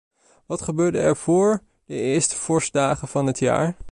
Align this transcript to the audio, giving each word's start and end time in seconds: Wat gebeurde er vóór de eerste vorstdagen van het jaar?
Wat 0.45 0.61
gebeurde 0.61 0.97
er 0.99 1.15
vóór 1.15 1.61
de 1.85 1.93
eerste 1.93 2.35
vorstdagen 2.35 3.07
van 3.07 3.27
het 3.27 3.39
jaar? 3.39 3.75